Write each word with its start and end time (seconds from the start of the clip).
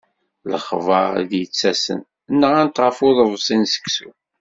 Lexbar 0.51 1.13
i 1.21 1.23
d-yettasen, 1.31 1.99
nɣan-t 2.39 2.81
ɣef 2.85 2.97
uḍebsi 3.07 3.55
n 3.55 3.63
seksu. 3.73 4.09